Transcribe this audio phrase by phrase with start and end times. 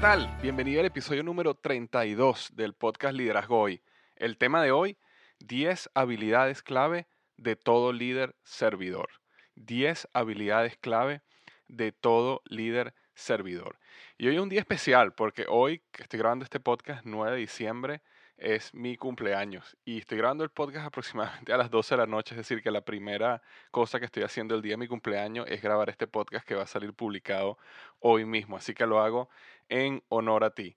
[0.00, 0.34] Tal?
[0.40, 3.82] Bienvenido al episodio número 32 del podcast Liderazgo Hoy.
[4.16, 4.96] El tema de hoy,
[5.40, 7.06] 10 habilidades clave
[7.36, 9.10] de todo líder servidor.
[9.56, 11.20] 10 habilidades clave
[11.68, 13.78] de todo líder servidor.
[14.16, 17.38] Y hoy es un día especial porque hoy que estoy grabando este podcast, 9 de
[17.38, 18.00] diciembre,
[18.40, 22.34] es mi cumpleaños y estoy grabando el podcast aproximadamente a las 12 de la noche,
[22.34, 25.62] es decir, que la primera cosa que estoy haciendo el día de mi cumpleaños es
[25.62, 27.58] grabar este podcast que va a salir publicado
[28.00, 29.28] hoy mismo, así que lo hago
[29.70, 30.76] en honor a ti.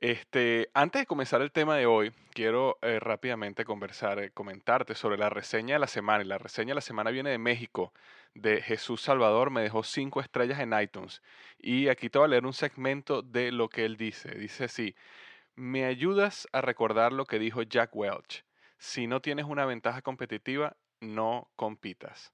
[0.00, 5.18] Este, antes de comenzar el tema de hoy, quiero eh, rápidamente conversar, eh, comentarte sobre
[5.18, 6.22] la reseña de la semana.
[6.22, 7.92] Y la reseña de la semana viene de México,
[8.34, 9.50] de Jesús Salvador.
[9.50, 11.20] Me dejó cinco estrellas en iTunes.
[11.58, 14.30] Y aquí te voy a leer un segmento de lo que él dice.
[14.36, 14.94] Dice así,
[15.56, 18.44] me ayudas a recordar lo que dijo Jack Welch.
[18.78, 22.32] Si no tienes una ventaja competitiva, no compitas.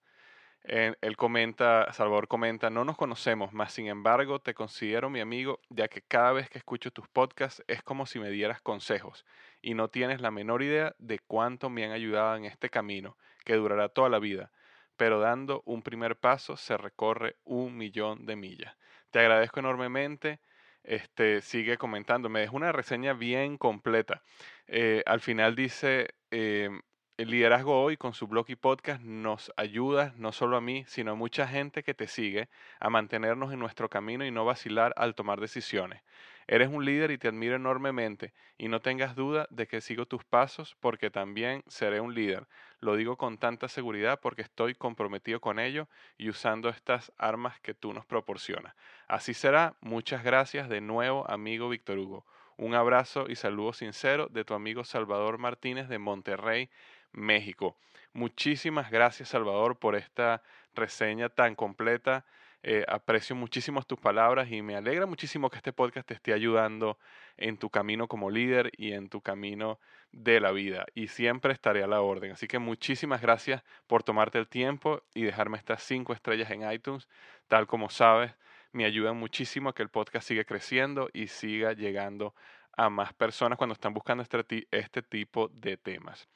[0.65, 5.89] Él comenta, Salvador comenta, no nos conocemos, mas sin embargo te considero mi amigo, ya
[5.89, 9.27] que cada vez que escucho tus podcasts es como si me dieras consejos
[9.61, 13.57] y no tienes la menor idea de cuánto me han ayudado en este camino, que
[13.57, 14.53] durará toda la vida,
[14.97, 18.75] pero dando un primer paso se recorre un millón de millas.
[19.11, 20.41] Te agradezco enormemente.
[20.83, 24.23] Este, sigue comentando, me dejó una reseña bien completa.
[24.67, 26.83] Eh, al final dice, em,
[27.17, 31.13] el liderazgo hoy con su blog y podcast nos ayuda no solo a mí, sino
[31.13, 32.49] a mucha gente que te sigue
[32.81, 36.03] a mantenernos en nuestro camino y no vacilar al tomar decisiones.
[36.49, 40.25] Eres un líder y te admiro enormemente y no tengas duda de que sigo tus
[40.25, 42.49] pasos porque también seré un líder.
[42.81, 45.89] Lo digo con tanta seguridad porque estoy comprometido con ello
[46.19, 48.75] y usando estas armas que tú nos proporcionas.
[49.07, 49.77] Así será.
[49.81, 52.27] Muchas gracias de nuevo, amigo Víctor Hugo.
[52.57, 56.71] Un abrazo y saludo sincero de tu amigo Salvador Martínez de Monterrey,
[57.15, 57.77] México.
[58.13, 60.43] Muchísimas gracias Salvador por esta
[60.75, 62.25] reseña tan completa.
[62.67, 66.99] Eh, aprecio muchísimo tus palabras y me alegra muchísimo que este podcast te esté ayudando
[67.37, 69.79] en tu camino como líder y en tu camino
[70.13, 70.87] de la vida.
[70.95, 72.33] Y siempre estaré a la orden.
[72.33, 77.07] Así que muchísimas gracias por tomarte el tiempo y dejarme estas cinco estrellas en iTunes.
[77.49, 78.33] Tal como sabes,
[78.73, 82.35] me ayudan muchísimo a que el podcast siga creciendo y siga llegando
[82.77, 86.29] a más personas cuando están buscando este, este tipo de temas.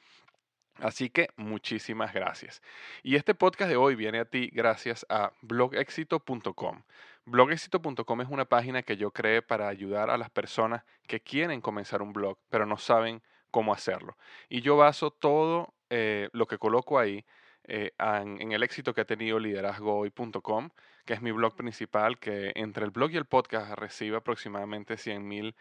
[0.79, 2.63] Así que muchísimas gracias.
[3.03, 6.83] Y este podcast de hoy viene a ti gracias a blogexito.com.
[7.25, 12.01] Blogexito.com es una página que yo creé para ayudar a las personas que quieren comenzar
[12.01, 14.17] un blog, pero no saben cómo hacerlo.
[14.49, 17.25] Y yo baso todo eh, lo que coloco ahí
[17.65, 20.71] eh, en, el éxito que ha tenido liderazgohoy.com,
[21.05, 25.55] que es mi blog principal, que entre el blog y el podcast recibe aproximadamente 100.000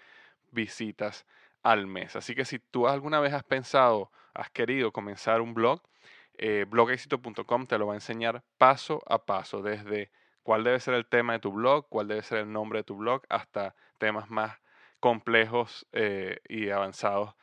[0.51, 1.25] visitas
[1.63, 2.15] al mes.
[2.15, 5.81] Así que si tú alguna vez has pensado, has querido comenzar un blog,
[6.37, 10.11] eh, blogexito.com te lo va a enseñar paso a paso, desde
[10.43, 12.95] cuál debe ser el tema de tu blog, cuál debe ser el nombre de tu
[12.95, 14.59] blog, hasta temas más
[14.99, 17.33] complejos eh, y avanzados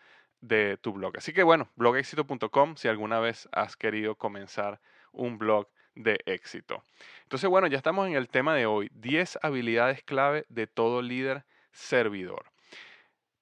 [0.41, 1.17] de tu blog.
[1.17, 4.81] Así que bueno, blogexito.com si alguna vez has querido comenzar
[5.13, 6.83] un blog de éxito.
[7.23, 11.45] Entonces bueno, ya estamos en el tema de hoy, 10 habilidades clave de todo líder
[11.73, 12.54] servidor.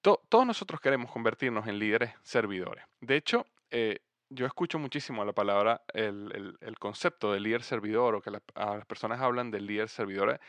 [0.02, 2.84] Todos nosotros queremos convertirnos en líderes servidores.
[3.00, 8.30] De hecho, eh, yo escucho muchísimo la palabra, el, concepto de líder servidor o que
[8.30, 10.40] las personas hablan del líder servidor.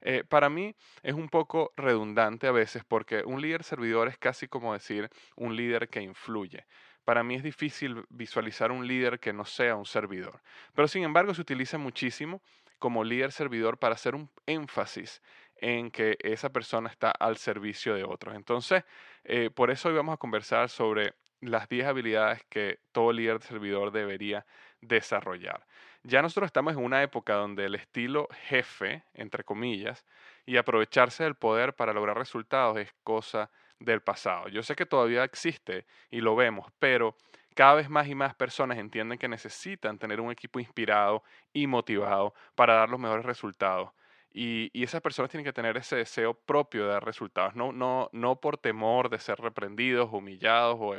[0.00, 4.48] Eh, para mí es un poco redundante a veces porque un líder servidor es casi
[4.48, 6.66] como decir un líder que influye.
[7.04, 10.40] Para mí es difícil visualizar un líder que no sea un servidor.
[10.74, 12.42] Pero sin embargo se utiliza muchísimo
[12.78, 15.20] como líder servidor para hacer un énfasis
[15.62, 18.34] en que esa persona está al servicio de otros.
[18.34, 18.84] Entonces,
[19.24, 23.92] eh, por eso hoy vamos a conversar sobre las 10 habilidades que todo líder servidor
[23.92, 24.44] debería
[24.80, 25.64] desarrollar.
[26.02, 30.04] Ya nosotros estamos en una época donde el estilo jefe, entre comillas,
[30.46, 33.48] y aprovecharse del poder para lograr resultados es cosa
[33.78, 34.48] del pasado.
[34.48, 37.16] Yo sé que todavía existe y lo vemos, pero
[37.54, 41.22] cada vez más y más personas entienden que necesitan tener un equipo inspirado
[41.52, 43.92] y motivado para dar los mejores resultados.
[44.34, 48.40] Y, esas personas tienen que tener ese deseo propio de dar resultados, no, no, no
[48.40, 50.94] por temor de ser reprendidos, humillados o,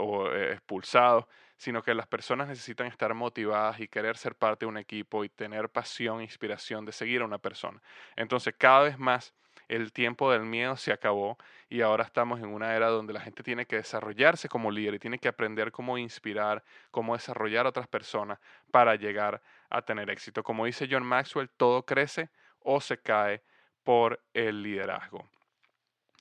[0.00, 1.26] o eh, expulsados,
[1.56, 5.28] sino que las personas necesitan estar motivadas y querer ser parte de un equipo y
[5.28, 7.80] tener pasión e inspiración de seguir a una persona.
[8.16, 9.34] Entonces, cada vez más
[9.68, 13.42] el tiempo del miedo se acabó y ahora estamos en una era donde la gente
[13.42, 17.86] tiene que desarrollarse como líder y tiene que aprender cómo inspirar, cómo desarrollar a otras
[17.86, 18.38] personas
[18.70, 19.40] para llegar
[19.70, 20.42] a tener éxito.
[20.42, 22.30] Como dice John Maxwell, todo crece
[22.64, 23.42] o se cae
[23.82, 25.28] por el liderazgo.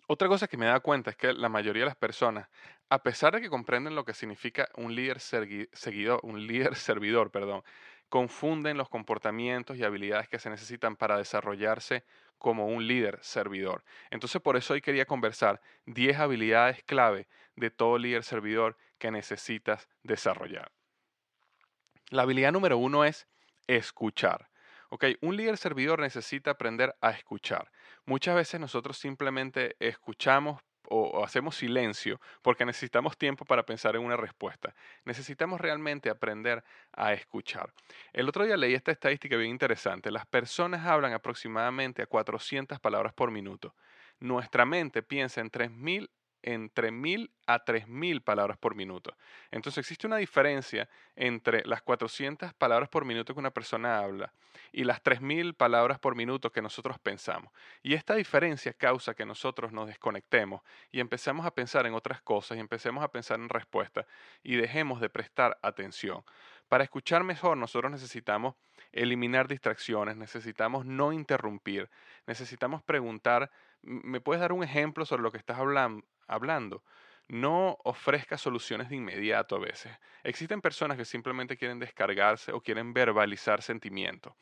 [0.07, 2.49] Otra cosa que me da cuenta es que la mayoría de las personas,
[2.89, 7.63] a pesar de que comprenden lo que significa un líder seguidor, un líder servidor, perdón,
[8.09, 12.03] confunden los comportamientos y habilidades que se necesitan para desarrollarse
[12.37, 13.85] como un líder servidor.
[14.09, 19.87] Entonces por eso hoy quería conversar 10 habilidades clave de todo líder servidor que necesitas
[20.03, 20.73] desarrollar.
[22.09, 23.27] La habilidad número uno es
[23.67, 24.50] escuchar.
[24.93, 27.71] Ok, un líder servidor necesita aprender a escuchar.
[28.05, 34.17] Muchas veces nosotros simplemente escuchamos o, hacemos silencio porque necesitamos tiempo para pensar en una
[34.17, 34.75] respuesta.
[35.05, 36.61] Necesitamos realmente aprender
[36.91, 37.73] a escuchar.
[38.11, 40.11] El otro día leí esta estadística bien interesante.
[40.11, 43.73] Las personas hablan aproximadamente a 400 palabras por minuto.
[44.19, 46.09] Nuestra mente piensa en 3.000
[46.43, 49.15] entre 1000 a 3000 palabras por minuto.
[49.51, 54.33] Entonces existe una diferencia entre las 400 palabras por minuto que una persona habla
[54.71, 57.51] y las 3000 palabras por minuto que nosotros pensamos.
[57.81, 60.61] Y esta diferencia causa que nosotros nos desconectemos
[60.91, 64.05] y empecemos a pensar en otras cosas y empecemos a pensar en respuestas
[64.43, 66.23] y dejemos de prestar atención.
[66.69, 68.55] Para escuchar mejor nosotros necesitamos
[68.93, 71.89] eliminar distracciones, necesitamos no interrumpir,
[72.27, 73.51] necesitamos preguntar,
[73.81, 76.05] ¿me puedes dar un ejemplo sobre lo que estás hablando?
[76.27, 76.83] Hablando.
[77.27, 79.91] No ofrezca soluciones de inmediato a veces.
[80.23, 84.33] Existen personas que simplemente quieren descargarse o quieren verbalizar sentimientos.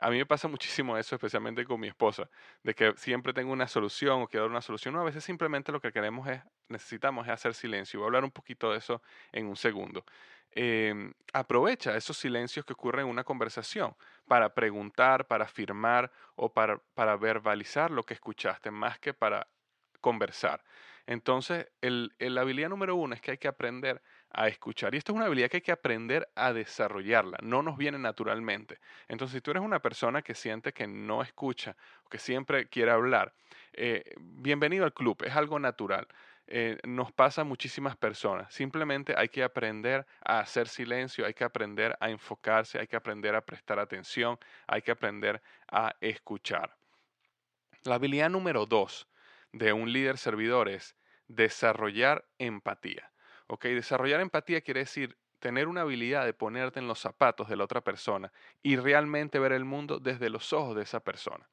[0.00, 2.28] A mí me pasa muchísimo eso, especialmente con mi esposa,
[2.62, 4.94] de que siempre tengo una solución o quiero dar una solución.
[4.94, 8.00] No, a veces simplemente lo que queremos es, necesitamos es hacer silencio.
[8.00, 9.02] Voy a hablar un poquito de eso
[9.32, 10.04] en un segundo.
[10.52, 13.94] Em, aprovecha esos silencios que ocurren en una conversación
[14.26, 19.48] para preguntar, para afirmar o para, para verbalizar lo que escuchaste, más que para
[20.00, 20.62] conversar.
[21.06, 24.94] Entonces, la habilidad número uno es que hay que aprender a escuchar.
[24.94, 27.38] Y esto es una habilidad que hay que aprender a desarrollarla.
[27.42, 28.80] No nos viene naturalmente.
[29.08, 31.76] Entonces, si tú eres una persona que siente que no escucha
[32.10, 33.34] que siempre quiere hablar,
[33.72, 35.22] eh, bienvenido al club.
[35.24, 36.08] Es algo natural.
[36.48, 38.52] Eh, nos pasa a muchísimas personas.
[38.54, 43.34] Simplemente hay que aprender a hacer silencio, hay que aprender a enfocarse, hay que aprender
[43.34, 46.76] a prestar atención, hay que aprender a escuchar.
[47.82, 49.08] La habilidad número dos
[49.56, 50.96] de un líder servidor es
[51.28, 53.12] desarrollar empatía.
[53.46, 53.64] ¿Ok?
[53.64, 57.82] Desarrollar empatía quiere decir tener una habilidad de ponerte en los zapatos de la otra
[57.82, 58.32] persona
[58.62, 61.48] y realmente ver el mundo desde los ojos de esa persona.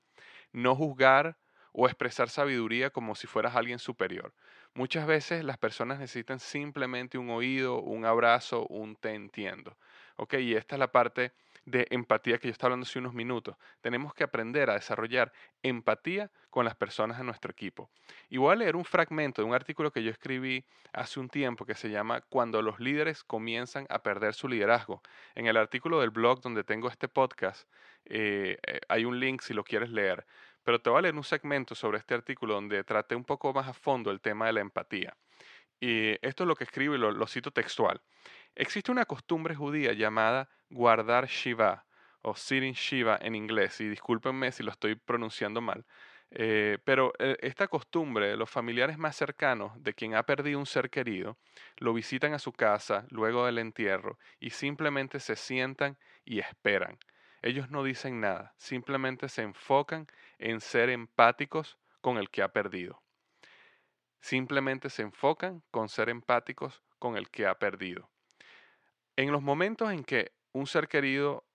[0.51, 1.37] No juzgar
[1.71, 4.33] o expresar sabiduría como si fueras alguien superior.
[4.73, 9.77] Muchas veces las personas necesitan simplemente un oído, un abrazo, un te entiendo.
[10.17, 10.35] ¿Ok?
[10.35, 11.33] Y esta es la parte
[11.65, 13.55] de empatía que yo estaba hablando hace unos minutos.
[13.81, 17.89] Tenemos que aprender a desarrollar empatía con las personas de nuestro equipo.
[18.29, 21.65] Y voy a leer un fragmento de un artículo que yo escribí hace un tiempo
[21.65, 25.01] que se llama Cuando los líderes comienzan a perder su liderazgo.
[25.35, 27.67] En el artículo del blog donde tengo este podcast
[28.05, 30.25] eh, eh, hay un link si lo quieres leer.
[30.63, 33.67] Pero te voy a leer un segmento sobre este artículo donde traté un poco más
[33.67, 35.15] a fondo el tema de la empatía.
[35.79, 38.01] Y esto es lo que escribo y lo, cito textual.
[38.55, 41.85] Existe una costumbre judía llamada guardar Shiva
[42.21, 45.85] o sitting Shiva en inglés, y discúlpenme si lo estoy pronunciando mal,
[46.29, 50.91] eh, pero eh, esta costumbre, los familiares más cercanos de quien ha perdido un ser
[50.91, 51.37] querido,
[51.77, 56.99] lo visitan a su casa luego del entierro y simplemente se sientan y esperan.
[57.41, 60.07] Ellos no dicen nada, simplemente se enfocan
[60.37, 63.01] en ser empáticos con el que ha perdido.
[64.21, 68.12] Simplemente se enfocan con ser empáticos con el que ha perdido.
[69.15, 71.45] En los momentos en que un ser querido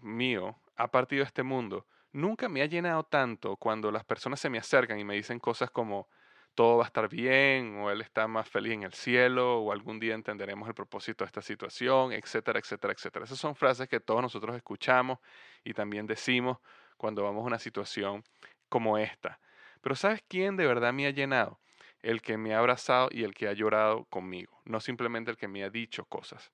[0.00, 4.48] mío ha partido de este mundo, nunca me ha llenado tanto cuando las personas se
[4.48, 6.08] me acercan y me dicen cosas como
[6.54, 10.00] todo va a estar bien, o él está más feliz en el cielo, o algún
[10.00, 13.24] día entenderemos el propósito de esta situación, etcétera, etcétera, etcétera.
[13.26, 15.18] Esas son frases que todos nosotros escuchamos
[15.64, 16.58] y también decimos
[16.96, 18.24] cuando vamos a una situación
[18.70, 19.38] como esta.
[19.82, 21.60] Pero ¿sabes quién de verdad me ha llenado?
[22.02, 25.48] el que me ha abrazado y el que ha llorado conmigo, no simplemente el que
[25.48, 26.52] me ha dicho cosas.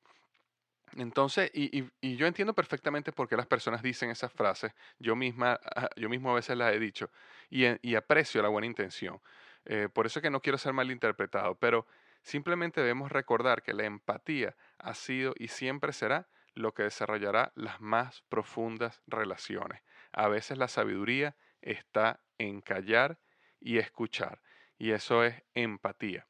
[0.97, 1.85] Entonces, y,
[2.17, 5.59] yo entiendo perfectamente por qué las personas dicen esas frases, yo, misma,
[5.97, 7.11] yo mismo a veces las he dicho,
[7.51, 9.21] y, aprecio la buena intención.
[9.65, 11.87] Eh, por eso es que no quiero ser malinterpretado, pero
[12.23, 17.81] simplemente debemos recordar que la empatía ha sido y siempre será lo que desarrollará las
[17.81, 19.83] más profundas relaciones.
[20.13, 23.19] A veces la sabiduría está en callar
[23.61, 24.41] y escuchar
[24.79, 26.27] y eso es empatía.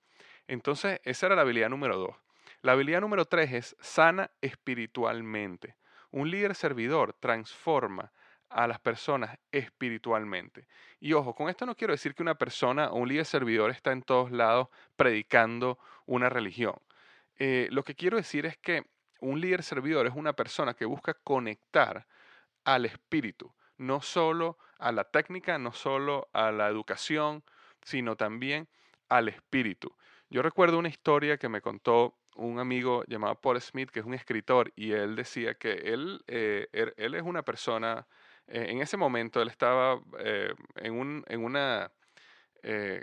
[0.46, 2.16] Entonces, esa era la habilidad número dos.
[2.62, 5.74] La habilidad número tres es sana espiritualmente.
[6.12, 8.12] Un líder servidor transforma
[8.48, 10.68] a las personas espiritualmente.
[11.00, 13.90] Y ojo, con esto no quiero decir que una persona o un líder servidor está
[13.90, 16.76] en todos lados predicando una religión.
[17.36, 18.86] Eh, lo que quiero decir es que
[19.18, 22.06] un líder servidor es una persona que busca conectar
[22.62, 27.42] al espíritu, no solo a la técnica, no solo a la educación,
[27.82, 28.68] sino también
[29.08, 29.96] al espíritu.
[30.30, 34.14] Yo recuerdo una historia que me contó un amigo llamado Paul Smith, que es un
[34.14, 38.06] escritor, y él decía que él, eh, er, él es una persona,
[38.46, 41.90] eh, en ese momento él estaba eh, en, un, en, una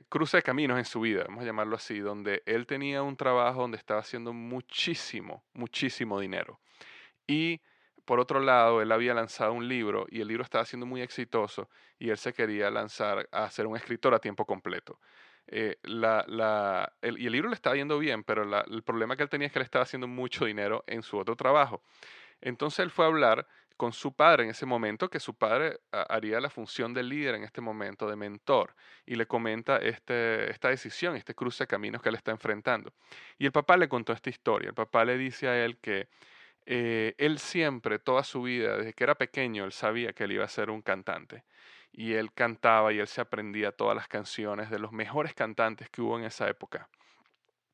[0.07, 3.59] cruce de caminos en su vida, vamos a llamarlo así, donde él tenía un trabajo
[3.59, 6.61] donde estaba haciendo muchísimo, muchísimo dinero.
[7.27, 7.59] Y
[8.05, 11.69] por otro lado, él había lanzado un libro y el libro estaba siendo muy exitoso
[11.99, 14.97] y él se quería lanzar a ser un escritor a tiempo completo.
[15.51, 19.53] Eh, y el libro le estaba yendo bien, pero el problema que él tenía es
[19.53, 21.81] que él estaba haciendo mucho dinero en su otro trabajo.
[22.41, 26.41] Entonces él fue a hablar con su padre en ese momento, que su padre haría
[26.41, 28.75] la función de líder en este momento, de mentor,
[29.05, 32.91] y le comenta este, esta decisión, este cruce de caminos que él está enfrentando.
[33.37, 34.67] Y el papá le contó esta historia.
[34.69, 36.09] El papá le dice a él que
[36.65, 40.43] eh, él siempre, toda su vida, desde que era pequeño, él sabía que él iba
[40.43, 41.45] a ser un cantante.
[41.91, 46.01] Y él cantaba y él se aprendía todas las canciones de los mejores cantantes que
[46.01, 46.87] hubo en esa época.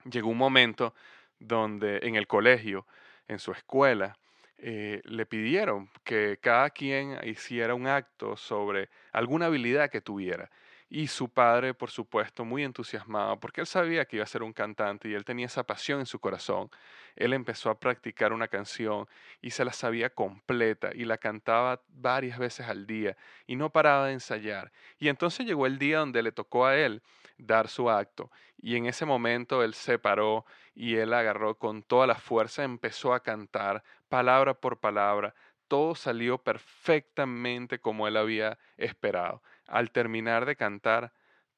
[0.10, 0.94] Llegó un momento
[1.40, 2.86] donde en el colegio,
[3.28, 4.18] en su escuela,
[4.58, 10.50] eh, le pidieron que cada quien hiciera un acto sobre alguna habilidad que tuviera.
[10.88, 14.54] Y su padre, por supuesto, muy entusiasmado, porque él sabía que iba a ser un
[14.54, 16.70] cantante y él tenía esa pasión en su corazón.
[17.16, 19.08] Él empezó a practicar una canción
[19.42, 24.08] y se la sabía completa y la cantaba varias veces al día y no paraba
[24.08, 24.72] de ensayar.
[25.00, 27.02] Y entonces llegó el día donde le tocó a él
[27.38, 28.32] dar su acto.
[28.62, 33.14] Y en ese momento él se paró y él agarró con toda la fuerza, empezó
[33.14, 35.34] a cantar palabra por palabra.
[35.68, 39.42] Todo salió perfectamente como él había esperado.
[39.68, 41.14] Al terminar de cantar,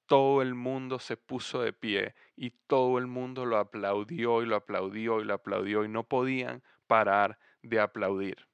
[0.06, 4.56] todo el mundo se puso de pie y todo el mundo lo aplaudió y lo
[4.56, 8.48] aplaudió y lo aplaudió y no podían parar de aplaudir.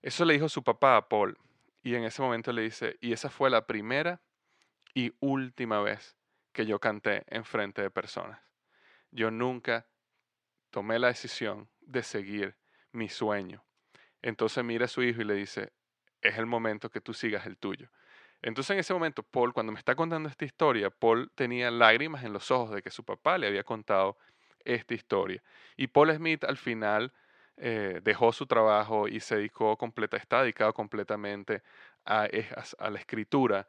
[0.00, 1.36] Eso le dijo su papá a Paul
[1.82, 4.20] y en ese momento le dice, y esa fue la primera
[4.94, 6.16] y última vez
[6.52, 8.40] que yo canté en frente de personas.
[9.10, 9.86] Yo nunca
[10.70, 12.56] tomé la decisión de seguir
[12.92, 13.64] mi sueño.
[14.22, 15.72] Entonces mira a su hijo y le dice,
[16.20, 17.90] es el momento que tú sigas el tuyo.
[18.42, 22.32] Entonces en ese momento, Paul, cuando me está contando esta historia, Paul tenía lágrimas en
[22.32, 24.18] los ojos de que su papá le había contado
[24.64, 25.42] esta historia.
[25.76, 27.12] Y Paul Smith al final
[27.56, 31.62] eh, dejó su trabajo y se dedicó completa, está dedicado completamente
[32.04, 32.28] a,
[32.90, 33.68] la escritura.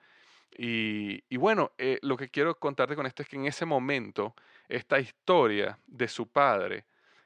[0.55, 4.35] Y, bueno, eh, lo que quiero contarte con esto es que en ese momento,
[4.67, 6.85] esta historia de su padre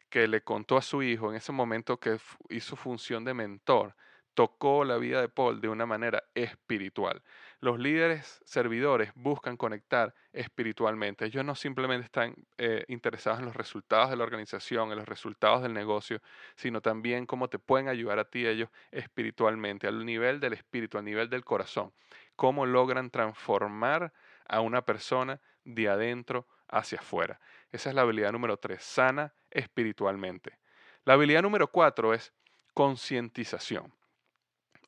[0.10, 2.18] que le contó a su hijo en ese momento que
[2.50, 3.94] hizo función de mentor,
[4.38, 7.24] tocó la vida de Paul de una manera espiritual.
[7.60, 11.26] Los líderes servidores buscan conectar espiritualmente.
[11.26, 15.64] Ellos no simplemente están eh, interesados en los resultados de la organización, en los resultados
[15.64, 16.22] del negocio,
[16.56, 21.06] sino también cómo te pueden ayudar a ti ellos espiritualmente, al nivel del espíritu, al
[21.06, 21.92] nivel del corazón.
[22.36, 24.14] Cómo logran transformar
[24.48, 27.40] a una persona de adentro hacia afuera.
[27.72, 30.60] Esa es la habilidad número tres, sana espiritualmente.
[31.06, 32.32] La habilidad número cuatro es
[32.76, 33.98] concientización.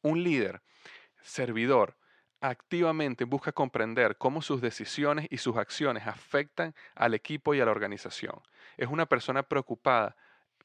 [0.02, 0.62] Un líder,
[1.22, 1.98] servidor,
[2.42, 7.72] activamente busca comprender cómo sus decisiones y sus acciones afectan al equipo y a la
[7.72, 8.42] organización.
[8.78, 10.16] Es una persona preocupada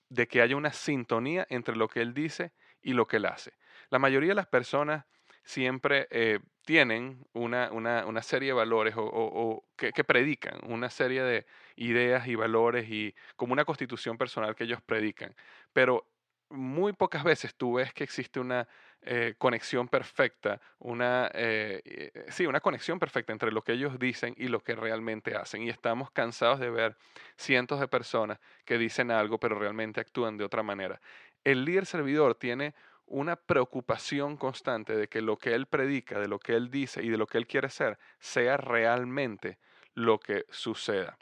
[0.08, 3.54] de que haya una sintonía entre lo que él dice y lo que él hace.
[3.90, 5.04] La mayoría de las personas
[5.42, 12.26] siempre eh, tienen una, serie de valores o, que, que, predican, una serie de ideas
[12.26, 15.34] y valores y como una constitución personal que ellos predican.
[15.72, 16.06] Pero
[16.54, 18.66] muy pocas veces tú ves que existe una
[19.02, 24.34] eh, conexión perfecta, una, eh, eh, sí, una conexión perfecta entre lo que ellos dicen
[24.38, 25.62] y lo que realmente hacen.
[25.62, 26.96] Y estamos cansados de ver
[27.36, 31.00] cientos de personas que dicen algo pero realmente actúan de otra manera.
[31.44, 36.38] El líder servidor tiene una preocupación constante de que lo que él predica, de lo
[36.38, 39.58] que él dice y de lo que él quiere ser, sea realmente
[39.92, 41.18] lo que suceda.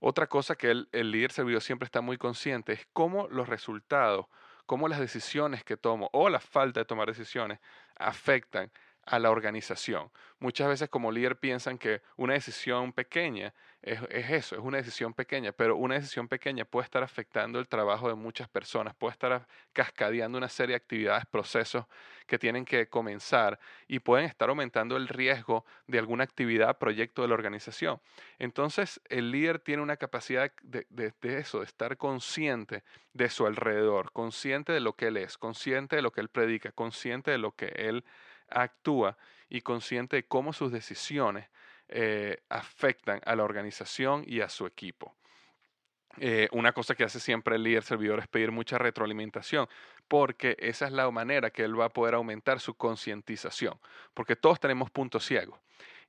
[0.00, 4.26] Otra cosa que el, el líder servidor siempre está muy consciente es cómo los resultados
[4.68, 7.58] cómo las decisiones que tomo o la falta de tomar decisiones
[7.96, 8.70] afectan
[9.08, 10.10] a la organización.
[10.38, 15.52] Muchas veces como líder piensan que una decisión pequeña es, eso, es una decisión pequeña,
[15.52, 20.36] pero una decisión pequeña puede estar afectando el trabajo de muchas personas, puede estar cascadeando
[20.36, 21.86] una serie de actividades, procesos
[22.26, 27.28] que tienen que comenzar y pueden estar aumentando el riesgo de alguna actividad, proyecto de
[27.28, 28.00] la organización.
[28.38, 32.84] Entonces, el líder tiene una capacidad de, de eso, de estar consciente
[33.14, 36.72] de su alrededor, consciente de lo que él es, consciente de lo que él predica,
[36.72, 38.04] consciente de lo que él
[38.50, 39.16] actúa
[39.48, 41.48] y consciente de cómo sus decisiones
[41.88, 45.14] eh, afectan a la organización y a su equipo.
[46.20, 49.68] Eh, una cosa que hace siempre el líder servidor es pedir mucha retroalimentación,
[50.08, 53.78] porque esa es la manera que él va a poder aumentar su concientización,
[54.14, 55.60] porque todos tenemos puntos ciegos.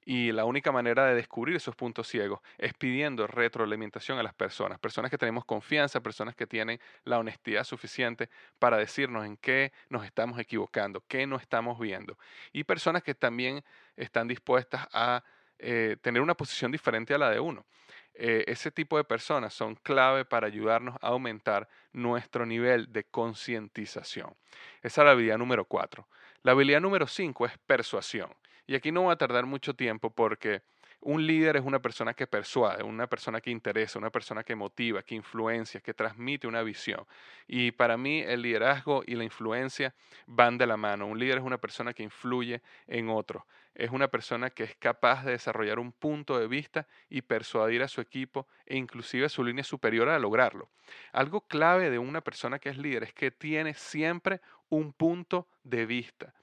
[0.06, 4.80] Y la única manera de descubrir esos puntos ciegos es pidiendo retroalimentación a las personas,
[4.80, 10.06] personas que tenemos confianza, personas que tienen la honestidad suficiente para decirnos en qué nos
[10.06, 12.18] estamos equivocando, qué no estamos viendo.
[12.54, 13.64] Y personas que también
[13.96, 15.24] están dispuestas a
[15.60, 17.66] eh, tener una posición diferente a la de uno.
[18.14, 24.36] Eh, ese tipo de personas son clave para ayudarnos a aumentar nuestro nivel de concientización.
[24.82, 26.08] Esa es la habilidad número cuatro.
[26.44, 28.30] La habilidad número cinco es persuasión.
[28.70, 30.62] Y aquí no va a tardar mucho tiempo porque
[31.02, 35.02] un líder es una persona que persuade, una persona que interesa, una persona que motiva,
[35.02, 37.04] que influencia, que transmite una visión.
[37.48, 39.96] Y para mí el liderazgo y la influencia
[40.28, 41.08] van de la mano.
[41.08, 43.42] Un líder es una persona que influye en otros.
[43.74, 47.88] Es una persona que es capaz de desarrollar un punto de vista y persuadir a
[47.88, 50.70] su equipo e inclusive a su línea superior a lograrlo.
[51.12, 55.88] Algo clave de una persona que es líder es que tiene siempre un punto de
[55.88, 56.36] vista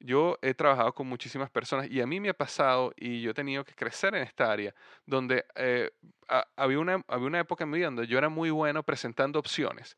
[0.00, 3.34] yo he trabajado con muchísimas personas y a mí me ha pasado y yo he
[3.34, 4.74] tenido que crecer en esta área,
[5.06, 5.90] donde eh,
[6.56, 9.96] había, una, había una época en mi vida donde yo era muy bueno presentando opciones.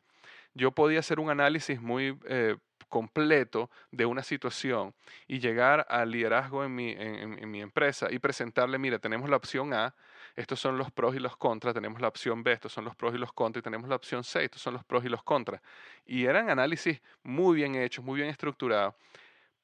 [0.54, 2.56] Yo podía hacer un análisis muy eh,
[2.88, 4.94] completo de una situación
[5.28, 9.72] y llegar al liderazgo en mi, en, mi empresa y presentarle, mira, tenemos la opción
[9.72, 9.94] A,
[10.34, 13.14] estos son los pros y los contras, tenemos la opción B, estos son los pros
[13.14, 15.60] y los contras, y tenemos la opción C, estos son los pros y los contras.
[16.04, 18.94] Y eran análisis muy bien hechos, muy bien estructurados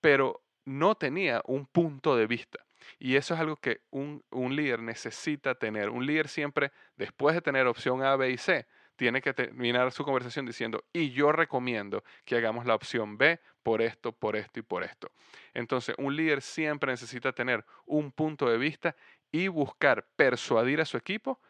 [0.06, 2.64] pero no tenía un punto de vista.
[2.96, 5.90] Y eso es algo que un, líder necesita tener.
[5.90, 10.04] Un líder siempre, después de tener opción A, B y C, tiene que terminar su
[10.04, 14.62] conversación diciendo, y yo recomiendo que hagamos la opción B por esto, por esto y
[14.62, 15.10] por esto.
[15.52, 18.94] Entonces, un líder siempre necesita tener un punto de vista
[19.32, 21.40] y buscar persuadir a su equipo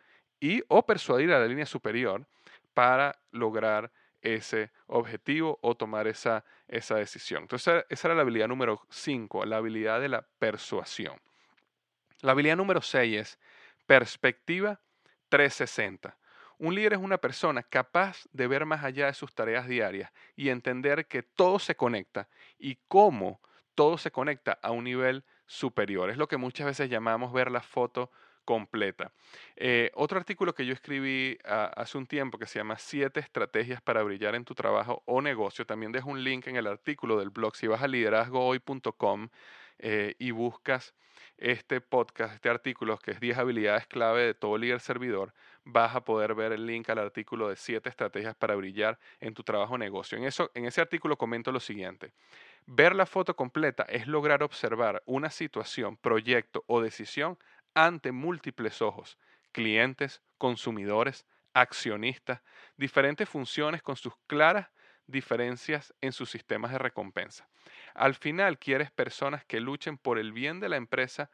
[0.40, 2.26] y o persuadir a la línea superior
[2.72, 3.92] para lograr
[4.34, 7.42] ese objetivo o tomar esa, esa decisión.
[7.42, 11.20] Entonces, esa era la habilidad número 5, la habilidad de la persuasión.
[12.20, 13.38] La habilidad número 6 es
[13.86, 14.80] perspectiva
[15.28, 16.16] 360.
[16.58, 20.48] Un líder es una persona capaz de ver más allá de sus tareas diarias y
[20.48, 23.40] entender que todo se conecta y cómo
[23.74, 26.10] todo se conecta a un nivel superior.
[26.10, 28.10] Es lo que muchas veces llamamos ver la foto
[28.46, 29.12] completa.
[29.56, 33.82] Eh, otro artículo que yo escribí ah, hace un tiempo que se llama Siete estrategias
[33.82, 35.66] para brillar en tu trabajo o negocio.
[35.66, 37.54] También dejo un link en el artículo del blog.
[37.56, 39.28] Si vas a liderazgohoy.com
[39.78, 40.94] eh, y buscas
[41.38, 46.04] este podcast, este artículo que es 10 habilidades clave de todo líder servidor, vas a
[46.04, 49.78] poder ver el link al artículo de 7 estrategias para brillar en tu trabajo o
[49.78, 50.16] negocio.
[50.16, 52.12] En, eso, en ese artículo comento lo siguiente.
[52.66, 57.38] Ver la foto completa es lograr observar una situación, proyecto o decisión
[57.76, 59.18] ante múltiples ojos,
[59.52, 62.42] clientes, consumidores, accionistas,
[62.76, 64.68] diferentes funciones con sus claras
[65.06, 67.48] diferencias en sus sistemas de recompensa.
[67.94, 71.30] Al final quieres personas que luchen por el bien de la empresa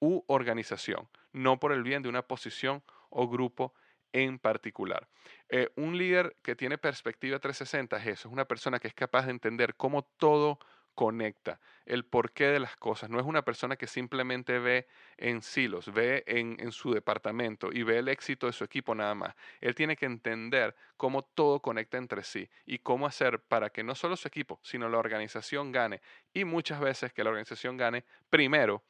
[0.00, 3.74] u organización, no por el bien de una posición o grupo
[4.12, 5.08] en particular.
[5.48, 9.24] Eh, un líder que tiene perspectiva 360 es eso, es una persona que es capaz
[9.24, 10.58] de entender cómo todo
[10.94, 13.10] conecta, el porqué de las cosas.
[13.10, 17.82] No es una persona que simplemente ve en silos, ve en, en, su departamento y
[17.82, 19.34] ve el éxito de su equipo nada más.
[19.60, 23.94] Él tiene que entender cómo todo conecta entre sí y cómo hacer para que no
[23.94, 26.00] solo su equipo, sino la organización gane.
[26.32, 28.82] Y muchas veces que la organización gane primero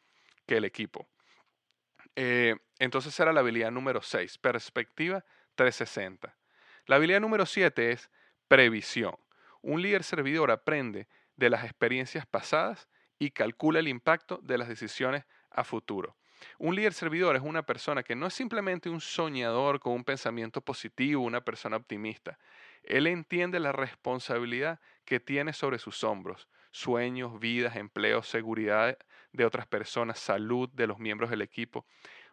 [0.47, 1.09] que el equipo.
[2.17, 6.37] Eh, entonces era la habilidad número 6, perspectiva 360.
[6.87, 8.11] La habilidad número 7 es
[8.49, 9.17] previsión.
[9.63, 15.25] Un líder servidor aprende de las experiencias pasadas y calcula el impacto de las decisiones
[15.51, 16.17] a futuro.
[16.59, 20.61] Un líder servidor es una persona que no es simplemente un soñador con un pensamiento
[20.61, 22.39] positivo, una persona optimista.
[22.83, 28.99] Él entiende la responsabilidad que tiene sobre sus hombros, sueños, vidas, empleos, seguridad
[29.33, 31.87] de otras personas, salud de los miembros del equipo.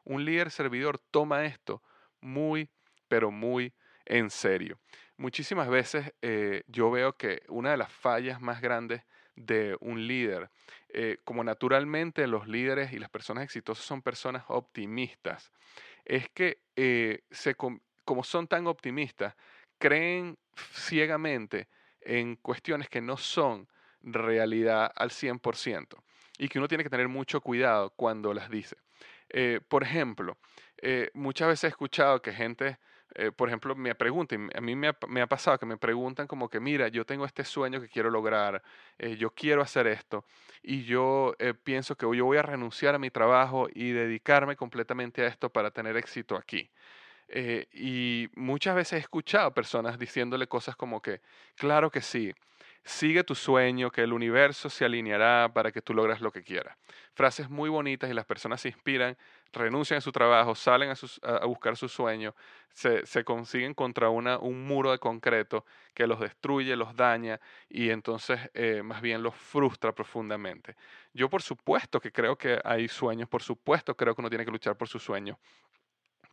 [0.03, 1.81] Un líder servidor toma esto
[2.19, 2.69] muy,
[3.07, 3.73] pero muy
[4.05, 4.77] en serio.
[5.21, 9.03] Muchísimas veces eh, yo veo que una de las fallas más grandes
[9.35, 10.49] de un líder,
[10.89, 15.51] eh, como naturalmente los líderes y las personas exitosas son personas optimistas,
[16.05, 19.35] es que eh, se, como son tan optimistas,
[19.77, 20.39] creen
[20.73, 21.67] ciegamente
[22.01, 23.67] en cuestiones que no son
[24.01, 26.03] realidad al 100%
[26.39, 28.75] y que uno tiene que tener mucho cuidado cuando las dice.
[29.67, 30.35] por ejemplo,
[31.13, 32.79] muchas veces he escuchado que gente
[33.15, 36.60] eh, por ejemplo, me preguntan, a mí me ha, pasado que me preguntan como que,
[36.60, 38.62] mira, yo tengo este sueño que quiero lograr,
[38.97, 40.26] eh, yo quiero hacer esto,
[40.63, 45.24] y yo eh, pienso que yo voy a renunciar a mi trabajo y dedicarme completamente
[45.24, 46.69] a esto para tener éxito aquí.
[47.74, 51.21] y muchas veces he escuchado personas diciéndole cosas como que,
[51.56, 52.34] claro que sí,
[52.84, 56.76] Sigue tu sueño, que el universo se alineará para que tú logres lo que quieras.
[57.13, 59.17] Frases muy bonitas y las personas se inspiran,
[59.53, 62.35] renuncian a su trabajo, salen a, buscar su sueño,
[62.69, 68.39] se, consiguen contra una, un muro de concreto que los destruye, los daña y entonces
[68.53, 70.75] eh, más bien los frustra profundamente.
[71.13, 74.51] Yo por supuesto que creo que hay sueños, por supuesto creo que uno tiene que
[74.51, 75.39] luchar por su sueño,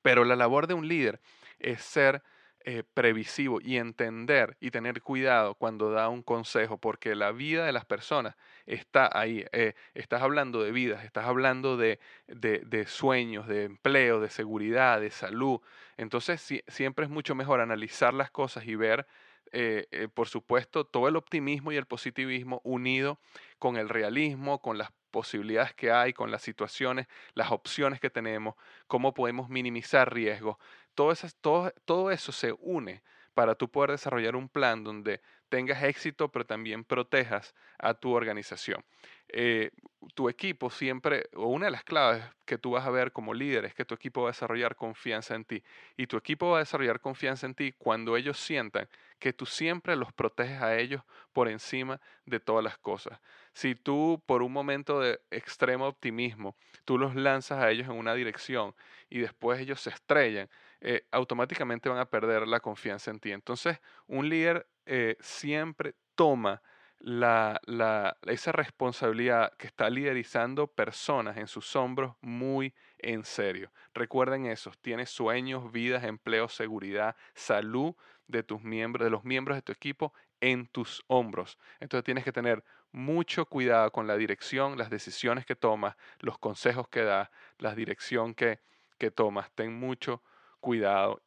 [0.03, 1.21] pero la labor de un líder
[1.59, 2.23] es ser
[2.65, 7.73] eh, previsivo y entender y tener cuidado cuando da un consejo, porque la vida de
[7.73, 9.45] las personas está ahí.
[9.53, 15.11] Eh, estás hablando de vidas, estás hablando de, de, sueños, de empleo, de seguridad, de
[15.11, 15.61] salud.
[15.97, 19.07] Entonces siempre es mucho mejor analizar las cosas y ver
[19.53, 23.19] eh, por supuesto, todo el optimismo y el positivismo unido
[23.59, 28.55] con el realismo, con las posibilidades que hay, con las situaciones, las opciones que tenemos,
[28.87, 30.57] cómo podemos minimizar riesgos.
[30.99, 36.83] Todo, eso, se une para tú poder desarrollar un plan donde tengas éxito, pero también
[36.83, 38.85] protejas a tu organización.
[39.29, 39.71] Eh,
[40.15, 43.65] tu equipo siempre, o una de las claves que tú vas a ver como líder
[43.65, 45.63] es que tu equipo va a desarrollar confianza en ti.
[45.97, 48.89] Y tu equipo va a desarrollar confianza en ti cuando ellos sientan
[49.21, 53.21] que tú siempre los proteges a ellos por encima de todas las cosas.
[53.53, 58.15] Si tú por un momento de extremo optimismo, tú los lanzas a ellos en una
[58.15, 58.75] dirección
[59.09, 60.49] y después ellos se estrellan,
[60.81, 63.33] eh, automáticamente van a perder la confianza en ti.
[63.33, 66.63] Entonces, un líder eh, siempre toma
[67.01, 73.71] la, esa responsabilidad que está liderizando personas en sus hombros muy en serio.
[73.95, 77.95] Recuerden eso, tienes sueños, vidas, empleo, seguridad, salud
[78.27, 81.59] de tus miembros, de los miembros de tu equipo en tus hombros.
[81.81, 86.89] Entonces tienes que tener mucho cuidado con la dirección, las decisiones que tomas, los consejos
[86.89, 88.61] que das, la dirección que,
[88.99, 89.51] que tomas.
[89.53, 90.38] Ten mucho cuidado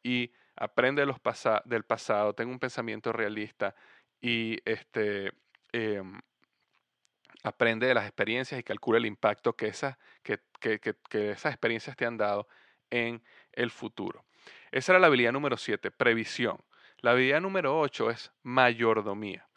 [0.02, 1.16] y aprende los
[1.64, 3.74] del pasado, ten un pensamiento realista
[4.20, 5.32] y este,
[5.72, 6.20] em,
[7.42, 12.06] aprende de las experiencias y calcula el impacto que, esas, que, que esas experiencias te
[12.06, 12.46] han dado
[12.90, 14.24] en el futuro.
[14.70, 16.58] Esa era la habilidad número 7, previsión.
[16.98, 19.48] La habilidad número 8 es mayordomía.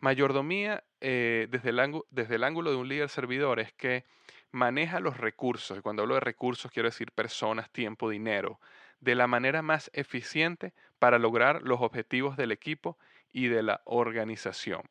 [0.00, 4.04] Mayordomía, eh, desde, el desde el ángulo de un líder servidor, es que
[4.52, 8.60] maneja los recursos, y cuando hablo de recursos quiero decir personas, tiempo, dinero,
[9.04, 12.98] de la manera más eficiente para lograr los objetivos del equipo
[13.32, 14.82] y de la organización.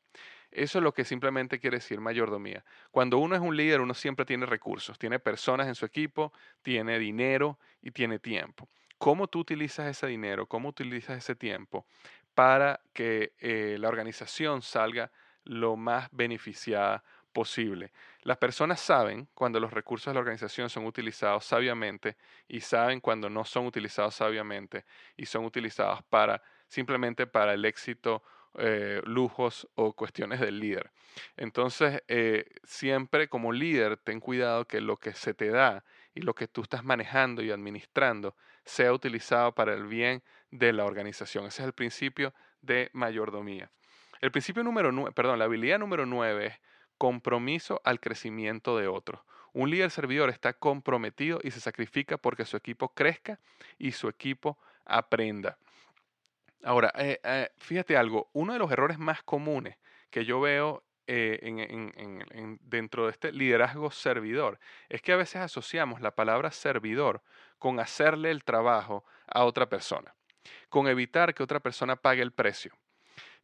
[0.52, 2.64] Eso es lo que simplemente quiere decir mayordomía.
[2.92, 7.00] Cuando uno es un líder, uno siempre tiene recursos, tiene personas en su equipo, tiene
[7.00, 8.70] dinero y tiene tiempo.
[9.00, 10.46] ¿Cómo tú utilizas ese dinero?
[10.46, 11.88] ¿Cómo utilizas ese tiempo
[12.36, 15.12] para que eh, la organización salga
[15.44, 17.92] lo más beneficiada posible.
[18.24, 22.16] Las personas saben cuando los recursos de la organización son utilizados sabiamente
[22.48, 24.86] y saben cuando no son utilizados sabiamente
[25.18, 28.24] y son utilizados para simplemente para el éxito,
[28.56, 30.92] eh, lujos o cuestiones del líder.
[31.36, 35.84] Entonces, eh, siempre como líder, ten cuidado que lo que se te da
[36.16, 40.86] y lo que tú estás manejando y administrando sea utilizado para el bien de la
[40.86, 41.46] organización.
[41.46, 43.72] Ese es el principio de mayordomía.
[44.22, 46.60] El principio número nueve, perdón, la habilidad número nueve es
[46.98, 49.22] compromiso al crecimiento de otros.
[49.54, 53.40] Un líder servidor está comprometido y se sacrifica porque su equipo crezca
[53.78, 55.58] y su equipo aprenda.
[56.64, 59.78] Ahora, eh, eh, fíjate algo, uno de los errores más comunes
[60.10, 61.40] que yo veo eh,
[62.62, 67.22] dentro de este liderazgo servidor es que a veces asociamos la palabra servidor
[67.60, 70.16] con hacerle el trabajo a otra persona,
[70.70, 72.74] con evitar que otra persona pague el precio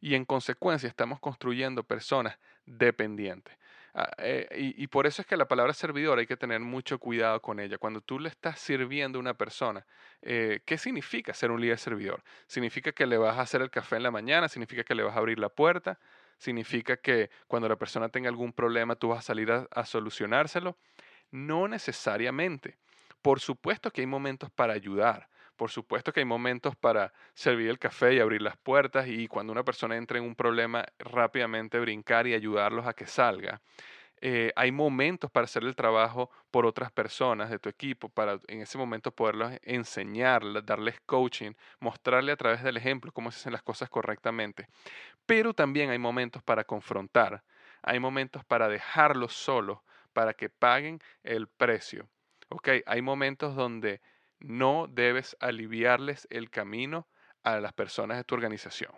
[0.00, 2.38] y en consecuencia estamos construyendo personas
[2.70, 3.56] dependientes.
[3.92, 7.42] Ah, eh, y, por eso es que la palabra servidor hay que tener mucho cuidado
[7.42, 7.76] con ella.
[7.76, 9.84] Cuando tú le estás sirviendo a una persona,
[10.22, 12.22] eh, ¿qué significa ser un líder servidor?
[12.46, 14.48] ¿Significa que le vas a hacer el café en la mañana?
[14.48, 15.98] ¿Significa que le vas a abrir la puerta?
[16.38, 20.78] ¿Significa que cuando la persona tenga algún problema tú vas a salir a solucionárselo?
[21.32, 22.78] No necesariamente.
[23.22, 25.28] Por supuesto que hay momentos para ayudar.
[25.60, 29.52] Por supuesto que hay momentos para servir el café y abrir las puertas y cuando
[29.52, 33.60] una persona entra en un problema rápidamente brincar y ayudarlos a que salga.
[34.22, 38.62] Eh, hay momentos para hacer el trabajo por otras personas de tu equipo, para en
[38.62, 43.62] ese momento poderlos enseñar, darles coaching, mostrarle a través del ejemplo cómo se hacen las
[43.62, 44.66] cosas correctamente.
[45.26, 47.44] Pero también hay momentos para confrontar,
[47.82, 49.80] hay momentos para dejarlos solos,
[50.14, 52.08] para que paguen el precio.
[52.48, 54.00] Okay, hay momentos donde
[54.40, 57.08] no debes aliviarles el camino
[57.42, 58.92] a las personas de tu organización.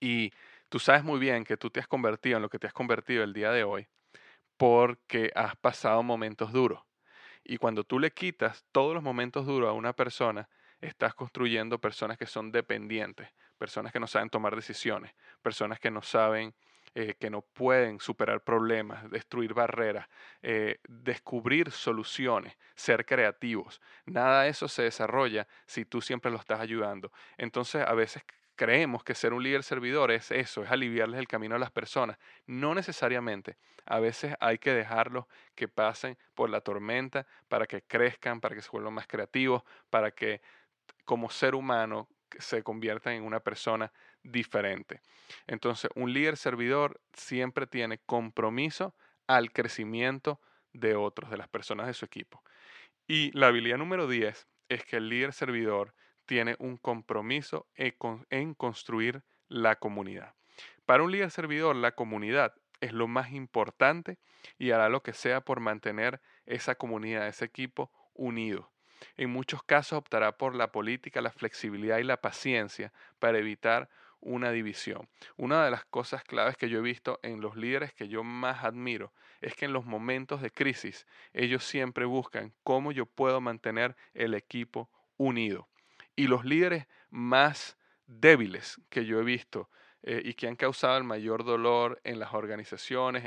[0.00, 0.32] Y
[0.68, 3.24] tú sabes muy bien que tú te has convertido en lo que te has convertido
[3.24, 3.88] el día de hoy
[4.56, 6.82] porque has pasado momentos duros.
[7.44, 10.48] Y cuando tú le quitas todos los momentos duros a una persona,
[10.80, 16.02] estás construyendo personas que son dependientes, personas que no saben tomar decisiones, personas que no
[16.02, 16.54] saben
[16.98, 20.08] eh, que no pueden superar problemas, destruir barreras,
[20.40, 23.82] eh, descubrir soluciones, ser creativos.
[24.06, 27.12] Nada de eso se desarrolla si tú siempre lo estás ayudando.
[27.36, 28.22] Entonces a veces
[28.54, 32.16] creemos que ser un líder servidor es eso, es aliviarles el camino a las personas.
[32.46, 33.58] No necesariamente.
[33.84, 38.62] A veces hay que dejarlos que pasen por la tormenta para que crezcan, para que
[38.62, 40.40] se vuelvan más creativos, para que
[41.04, 43.92] como ser humano se conviertan en una persona
[44.26, 45.00] diferente.
[45.46, 48.94] Entonces, un líder servidor siempre tiene compromiso
[49.26, 50.40] al crecimiento
[50.72, 52.42] de otros, de las personas de su equipo.
[53.06, 55.94] Y la habilidad número 10 es que el líder servidor
[56.26, 57.96] tiene un compromiso e
[58.30, 60.34] en construir la comunidad.
[60.84, 64.18] Para un líder servidor, la comunidad es lo más importante
[64.58, 68.70] y hará lo que sea por mantener esa comunidad, ese equipo unido.
[69.16, 73.88] En muchos casos optará por la política, la flexibilidad y la paciencia para evitar
[74.20, 75.08] una división.
[75.36, 78.64] Una de las cosas claves que yo he visto en los líderes que yo más
[78.64, 83.96] admiro es que en los momentos de crisis ellos siempre buscan cómo yo puedo mantener
[84.14, 85.68] el equipo unido.
[86.14, 87.76] Y los líderes más
[88.06, 89.70] débiles que yo he visto
[90.02, 93.24] eh, y que han causado el mayor dolor en las organizaciones,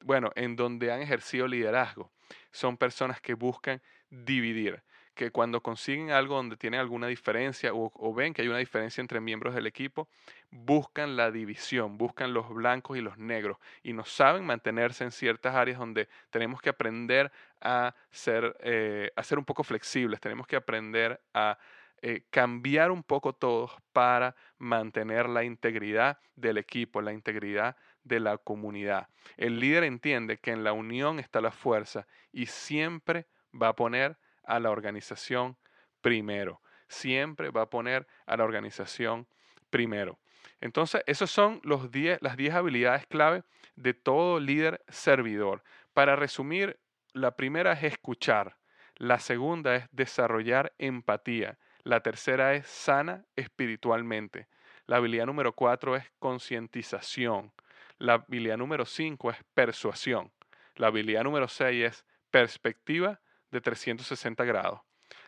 [0.00, 2.12] bueno, en donde han ejercido liderazgo,
[2.52, 4.82] son personas que buscan dividir
[5.16, 9.20] que cuando consiguen algo donde tienen alguna diferencia o, ven que hay una diferencia entre
[9.20, 10.08] miembros del equipo,
[10.50, 15.54] buscan la división, buscan los blancos y los negros y no saben mantenerse en ciertas
[15.54, 20.56] áreas donde tenemos que aprender a ser, eh, a ser un poco flexibles, tenemos que
[20.56, 21.58] aprender a
[22.02, 27.74] eh, cambiar un poco todos para mantener la integridad del equipo, la integridad
[28.04, 29.08] de la comunidad.
[29.38, 34.18] El líder entiende que en la unión está la fuerza y siempre va a poner
[34.46, 35.56] a la organización
[36.00, 36.60] primero.
[36.88, 39.26] Siempre va a poner a la organización
[39.70, 40.18] primero.
[40.60, 43.42] Entonces, esas son los las 10 habilidades clave
[43.74, 45.62] de todo líder servidor.
[45.92, 46.78] Para resumir,
[47.12, 48.56] la primera es escuchar,
[48.96, 54.48] la segunda es desarrollar empatía, la tercera es sana espiritualmente,
[54.86, 57.52] la habilidad número cuatro es concientización,
[57.98, 60.32] la habilidad número cinco es persuasión,
[60.74, 64.80] la habilidad número seis es perspectiva de 360 grados.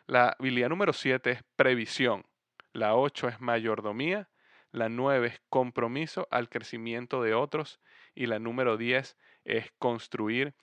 [0.06, 2.24] La habilidad número 7 es previsión.
[2.72, 4.28] La 8 es mayordomía.
[4.70, 7.80] La 9 es compromiso al crecimiento de otros.
[8.14, 10.54] Y la número 10 es construir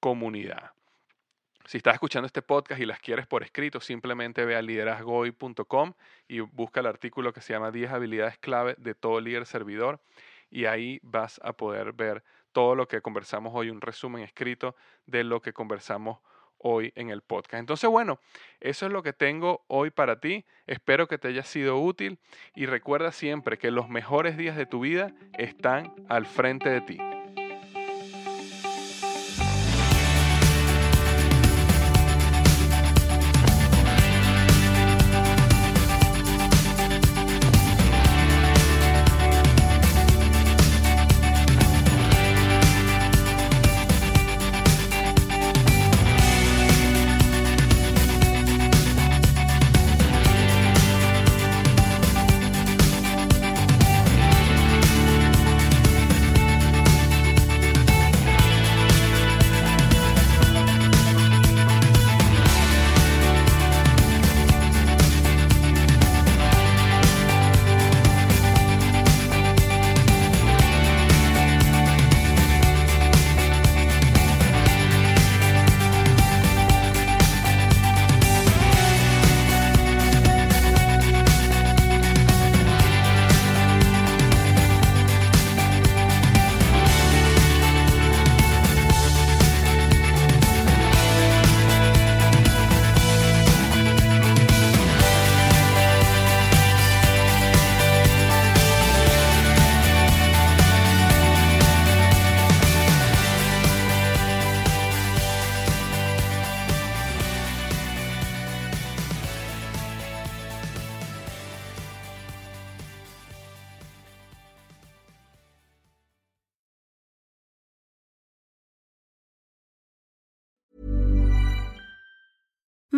[0.00, 0.72] comunidad.
[1.64, 5.94] Si estás escuchando este podcast y las quieres por escrito, simplemente ve a liderazgoy.com
[6.26, 10.00] y busca el artículo que se llama 10 habilidades clave de todo líder servidor
[10.50, 12.22] y ahí vas a poder ver
[12.52, 16.18] todo lo que conversamos hoy, un resumen escrito de lo que conversamos
[16.62, 17.60] hoy en el podcast.
[17.60, 18.18] Entonces, bueno,
[18.60, 20.44] eso es lo que tengo hoy para ti.
[20.66, 22.18] Espero que te haya sido útil
[22.54, 27.11] y recuerda siempre que los mejores días de tu vida están al frente de ti.